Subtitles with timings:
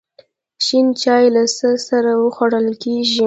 [0.65, 3.19] شین چای له څه سره خوړل کیږي؟